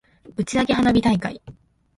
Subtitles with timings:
[0.35, 1.39] 打ち上げ花火大会